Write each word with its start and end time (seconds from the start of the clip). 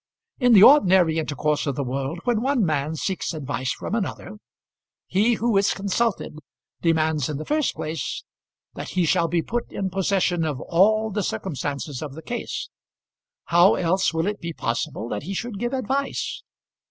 In 0.39 0.53
the 0.53 0.63
ordinary 0.63 1.19
intercourse 1.19 1.67
of 1.67 1.75
the 1.75 1.83
world 1.83 2.21
when 2.23 2.41
one 2.41 2.65
man 2.65 2.95
seeks 2.95 3.35
advice 3.35 3.71
from 3.71 3.93
another, 3.93 4.37
he 5.05 5.35
who 5.35 5.55
is 5.57 5.75
consulted 5.75 6.39
demands 6.81 7.29
in 7.29 7.37
the 7.37 7.45
first 7.45 7.75
place 7.75 8.23
that 8.73 8.89
he 8.97 9.05
shall 9.05 9.27
be 9.27 9.43
put 9.43 9.71
in 9.71 9.91
possession 9.91 10.43
of 10.43 10.59
all 10.59 11.11
the 11.11 11.21
circumstances 11.21 12.01
of 12.01 12.15
the 12.15 12.23
case. 12.23 12.69
How 13.45 13.75
else 13.75 14.11
will 14.11 14.25
it 14.25 14.41
be 14.41 14.53
possible 14.53 15.07
that 15.09 15.21
he 15.21 15.35
should 15.35 15.59
give 15.59 15.71
advice? 15.71 16.41